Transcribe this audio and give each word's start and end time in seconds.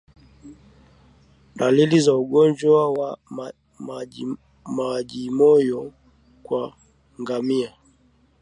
Dalili 1.55 1.99
za 1.99 2.15
ugonjwa 2.15 2.91
wa 2.93 3.17
majimoyo 4.67 5.93
kwa 6.43 6.73
ngamia 7.21 7.73